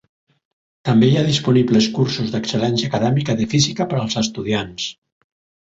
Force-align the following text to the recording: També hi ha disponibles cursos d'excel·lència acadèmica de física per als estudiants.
També 0.87 1.09
hi 1.09 1.19
ha 1.19 1.25
disponibles 1.27 1.91
cursos 1.99 2.33
d'excel·lència 2.37 2.91
acadèmica 2.95 3.37
de 3.43 3.49
física 3.55 3.89
per 3.95 4.01
als 4.03 4.21
estudiants. 4.25 4.91